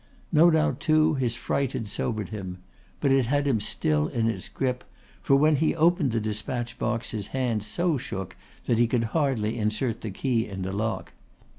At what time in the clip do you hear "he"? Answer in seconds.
5.57-5.75, 8.79-8.87